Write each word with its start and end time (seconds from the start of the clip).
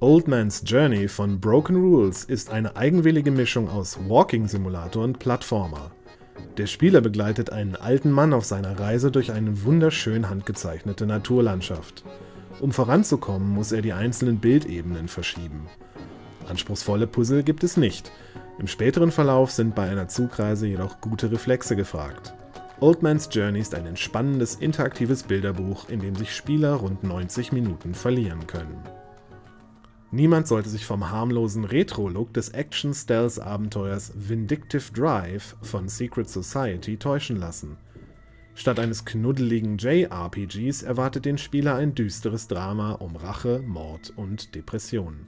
Old 0.00 0.28
Man's 0.28 0.62
Journey 0.64 1.08
von 1.08 1.40
Broken 1.40 1.74
Rules 1.74 2.22
ist 2.22 2.50
eine 2.50 2.76
eigenwillige 2.76 3.32
Mischung 3.32 3.68
aus 3.68 3.98
Walking-Simulator 4.06 5.02
und 5.02 5.18
Plattformer. 5.18 5.90
Der 6.56 6.68
Spieler 6.68 7.00
begleitet 7.00 7.50
einen 7.50 7.74
alten 7.74 8.12
Mann 8.12 8.32
auf 8.32 8.44
seiner 8.44 8.78
Reise 8.78 9.10
durch 9.10 9.32
eine 9.32 9.64
wunderschön 9.64 10.30
handgezeichnete 10.30 11.04
Naturlandschaft. 11.04 12.04
Um 12.60 12.70
voranzukommen, 12.70 13.48
muss 13.48 13.72
er 13.72 13.82
die 13.82 13.92
einzelnen 13.92 14.38
Bildebenen 14.38 15.08
verschieben. 15.08 15.66
Anspruchsvolle 16.48 17.08
Puzzle 17.08 17.42
gibt 17.42 17.64
es 17.64 17.76
nicht. 17.76 18.12
Im 18.60 18.68
späteren 18.68 19.10
Verlauf 19.10 19.50
sind 19.50 19.74
bei 19.74 19.90
einer 19.90 20.06
Zugreise 20.06 20.68
jedoch 20.68 21.00
gute 21.00 21.32
Reflexe 21.32 21.74
gefragt. 21.74 22.34
Old 22.78 23.02
Man's 23.02 23.28
Journey 23.32 23.58
ist 23.58 23.74
ein 23.74 23.86
entspannendes 23.86 24.54
interaktives 24.54 25.24
Bilderbuch, 25.24 25.88
in 25.88 25.98
dem 25.98 26.14
sich 26.14 26.32
Spieler 26.32 26.74
rund 26.74 27.02
90 27.02 27.50
Minuten 27.50 27.94
verlieren 27.94 28.46
können. 28.46 28.80
Niemand 30.10 30.48
sollte 30.48 30.70
sich 30.70 30.86
vom 30.86 31.10
harmlosen 31.10 31.64
Retro-Look 31.64 32.32
des 32.32 32.48
Action-Stealth-Abenteuers 32.48 34.12
Vindictive 34.16 34.90
Drive 34.94 35.54
von 35.60 35.88
Secret 35.88 36.30
Society 36.30 36.96
täuschen 36.96 37.36
lassen. 37.36 37.76
Statt 38.54 38.80
eines 38.80 39.04
knuddeligen 39.04 39.76
JRPGs 39.76 40.82
erwartet 40.82 41.26
den 41.26 41.36
Spieler 41.36 41.74
ein 41.74 41.94
düsteres 41.94 42.48
Drama 42.48 42.92
um 42.92 43.16
Rache, 43.16 43.62
Mord 43.66 44.14
und 44.16 44.54
Depressionen. 44.54 45.26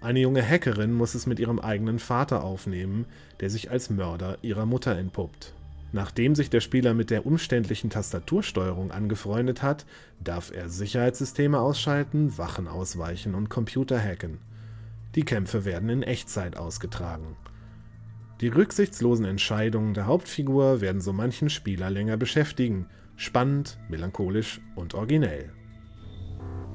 Eine 0.00 0.20
junge 0.20 0.42
Hackerin 0.42 0.94
muss 0.94 1.14
es 1.14 1.26
mit 1.26 1.38
ihrem 1.38 1.58
eigenen 1.58 1.98
Vater 1.98 2.42
aufnehmen, 2.42 3.04
der 3.40 3.50
sich 3.50 3.70
als 3.70 3.90
Mörder 3.90 4.38
ihrer 4.40 4.64
Mutter 4.64 4.96
entpuppt. 4.96 5.55
Nachdem 5.92 6.34
sich 6.34 6.50
der 6.50 6.60
Spieler 6.60 6.94
mit 6.94 7.10
der 7.10 7.26
umständlichen 7.26 7.90
Tastatursteuerung 7.90 8.90
angefreundet 8.90 9.62
hat, 9.62 9.86
darf 10.22 10.50
er 10.54 10.68
Sicherheitssysteme 10.68 11.58
ausschalten, 11.58 12.36
Wachen 12.38 12.68
ausweichen 12.68 13.34
und 13.34 13.48
Computer 13.48 13.98
hacken. 13.98 14.38
Die 15.14 15.24
Kämpfe 15.24 15.64
werden 15.64 15.88
in 15.88 16.02
Echtzeit 16.02 16.56
ausgetragen. 16.56 17.36
Die 18.42 18.48
rücksichtslosen 18.48 19.24
Entscheidungen 19.24 19.94
der 19.94 20.06
Hauptfigur 20.06 20.82
werden 20.82 21.00
so 21.00 21.14
manchen 21.14 21.48
Spieler 21.48 21.88
länger 21.88 22.18
beschäftigen, 22.18 22.86
spannend, 23.16 23.78
melancholisch 23.88 24.60
und 24.74 24.92
originell. 24.92 25.55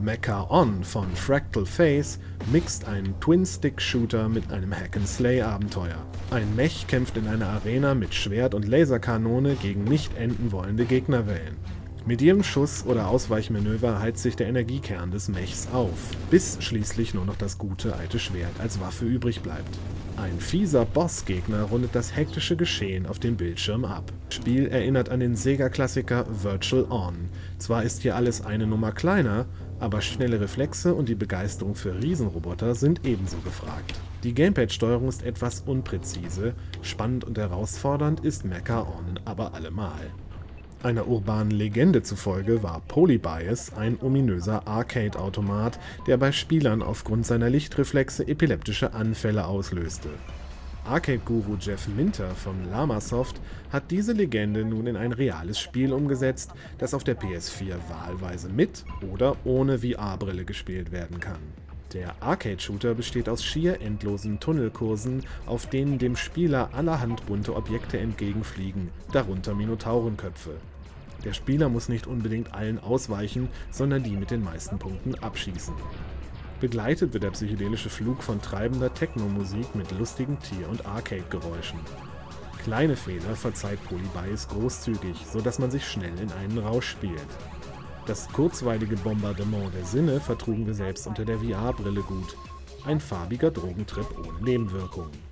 Mecha 0.02 0.48
On 0.50 0.84
von 0.84 1.08
Fractal 1.16 1.66
Face 1.66 2.20
mixt 2.52 2.88
einen 2.88 3.20
Twin-Stick-Shooter 3.20 4.30
mit 4.30 4.52
einem 4.52 4.76
Hack-and-Slay-Abenteuer. 4.76 6.06
Ein 6.32 6.56
Mech 6.56 6.88
kämpft 6.88 7.18
in 7.18 7.28
einer 7.28 7.48
Arena 7.48 7.94
mit 7.94 8.14
Schwert 8.14 8.54
und 8.54 8.68
Laserkanone 8.68 9.56
gegen 9.56 9.84
nicht 9.84 10.18
enden 10.18 10.52
wollende 10.52 10.86
Gegnerwellen. 10.86 11.58
Mit 12.04 12.20
jedem 12.20 12.44
Schuss 12.44 12.84
oder 12.88 13.10
Ausweichmanöver 13.10 14.00
heizt 14.00 14.24
sich 14.24 14.36
der 14.36 14.48
Energiekern 14.48 15.12
des 15.12 15.28
Mechs 15.28 15.68
auf, 15.72 15.94
bis 16.32 16.58
schließlich 16.60 17.14
nur 17.14 17.26
noch 17.26 17.36
das 17.36 17.60
gute 17.60 17.96
alte 17.96 18.18
Schwert 18.18 18.60
als 18.60 18.80
Waffe 18.82 19.06
übrig 19.06 19.42
bleibt. 19.42 19.78
Ein 20.18 20.40
fieser 20.40 20.84
Bossgegner 20.84 21.64
rundet 21.64 21.94
das 21.94 22.16
hektische 22.16 22.56
Geschehen 22.56 23.06
auf 23.06 23.20
dem 23.20 23.38
Bildschirm 23.38 23.86
ab. 23.86 24.12
Das 24.30 24.36
Spiel 24.36 24.68
erinnert 24.68 25.10
an 25.10 25.20
den 25.20 25.36
Sega-Klassiker 25.36 26.26
Virtual 26.42 26.88
On. 26.90 27.30
Zwar 27.60 27.84
ist 27.84 28.02
hier 28.02 28.16
alles 28.16 28.44
eine 28.44 28.66
Nummer 28.66 28.92
kleiner, 28.94 29.46
aber 29.82 30.02
schnelle 30.02 30.40
Reflexe 30.40 30.94
und 30.94 31.10
die 31.10 31.16
Begeisterung 31.16 31.76
für 31.76 32.02
Riesenroboter 32.02 32.76
sind 32.76 33.06
ebenso 33.06 33.38
gefragt. 33.38 34.00
Die 34.24 34.34
Gamepad-Steuerung 34.34 35.10
ist 35.10 35.24
etwas 35.24 35.62
unpräzise, 35.62 36.54
spannend 36.82 37.24
und 37.24 37.38
herausfordernd 37.38 38.20
ist 38.20 38.46
Mecha 38.46 38.82
On 38.82 39.20
aber 39.26 39.54
allemal. 39.54 40.12
Einer 40.84 41.08
urbanen 41.08 41.52
Legende 41.52 42.02
zufolge 42.02 42.64
war 42.64 42.82
Polybias 42.88 43.74
ein 43.74 44.00
ominöser 44.02 44.68
Arcade-Automat, 44.68 45.80
der 46.08 46.18
bei 46.18 46.32
Spielern 46.32 46.82
aufgrund 46.82 47.26
seiner 47.26 47.50
Lichtreflexe 47.50 48.28
epileptische 48.28 48.94
Anfälle 48.94 49.46
auslöste. 49.46 50.10
Arcade-Guru 50.86 51.58
Jeff 51.60 51.88
Minter 51.88 52.32
von 52.36 52.70
Lamasoft 52.70 53.40
hat 53.72 53.92
diese 53.92 54.14
Legende 54.14 54.66
nun 54.66 54.88
in 54.88 54.98
ein 54.98 55.12
reales 55.12 55.60
Spiel 55.60 55.94
umgesetzt, 55.94 56.52
das 56.80 56.94
auf 56.94 57.04
der 57.04 57.18
PS4 57.18 57.76
wahlweise 57.88 58.50
mit 58.50 58.84
oder 59.14 59.36
ohne 59.44 59.80
VR-Brille 59.80 60.44
gespielt 60.44 60.92
werden 60.92 61.20
kann. 61.20 61.40
Der 61.94 62.16
Arcade-Shooter 62.22 62.96
besteht 62.96 63.30
aus 63.30 63.44
schier 63.44 63.82
endlosen 63.82 64.40
Tunnelkursen, 64.40 65.24
auf 65.46 65.68
denen 65.68 66.00
dem 66.00 66.16
Spieler 66.16 66.70
allerhand 66.74 67.26
bunte 67.28 67.56
Objekte 67.56 68.00
entgegenfliegen, 68.00 68.90
darunter 69.12 69.54
Minotaurenköpfe. 69.54 70.56
Der 71.24 71.34
Spieler 71.34 71.70
muss 71.70 71.90
nicht 71.90 72.08
unbedingt 72.08 72.54
allen 72.54 72.80
ausweichen, 72.80 73.50
sondern 73.70 74.04
die 74.04 74.16
mit 74.16 74.32
den 74.32 74.44
meisten 74.44 74.80
Punkten 74.80 75.16
abschießen. 75.16 75.76
Begleitet 76.62 77.12
wird 77.12 77.24
der 77.24 77.32
psychedelische 77.32 77.90
Flug 77.90 78.22
von 78.22 78.40
treibender 78.40 78.94
Techno-Musik 78.94 79.74
mit 79.74 79.92
lustigen 79.98 80.38
Tier- 80.40 80.70
und 80.70 80.86
Arcade-Geräuschen. 80.86 81.80
Kleine 82.64 82.96
Fehler 82.96 83.36
verzeiht 83.36 83.84
Polybius 83.86 84.48
großzügig, 84.48 85.26
sodass 85.26 85.58
man 85.58 85.72
sich 85.72 85.88
schnell 85.88 86.14
in 86.20 86.32
einen 86.34 86.60
Rausch 86.60 86.88
spielt. 86.88 87.26
Das 88.06 88.28
kurzweilige 88.30 88.96
Bombardement 88.98 89.74
der 89.74 89.86
Sinne 89.86 90.20
vertrugen 90.20 90.68
wir 90.68 90.76
selbst 90.76 91.08
unter 91.08 91.26
der 91.26 91.40
VR-Brille 91.40 92.02
gut. 92.02 92.38
Ein 92.86 93.00
farbiger 93.00 93.50
Drogentrip 93.50 94.06
ohne 94.20 94.44
Nebenwirkungen. 94.44 95.31